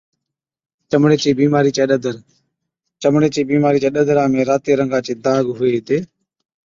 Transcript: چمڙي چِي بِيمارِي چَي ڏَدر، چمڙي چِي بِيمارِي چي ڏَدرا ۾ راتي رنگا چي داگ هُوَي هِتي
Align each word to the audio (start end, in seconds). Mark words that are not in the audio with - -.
چمڙي 0.89 1.17
چِي 1.23 1.31
بِيمارِي 1.39 1.71
چَي 1.77 1.83
ڏَدر، 1.89 2.15
چمڙي 3.01 3.29
چِي 3.35 3.41
بِيمارِي 3.49 3.79
چي 3.83 3.89
ڏَدرا 3.95 4.23
۾ 4.33 4.41
راتي 4.49 4.71
رنگا 4.79 4.99
چي 5.05 5.13
داگ 5.25 5.45
هُوَي 5.57 5.69
هِتي 5.75 5.97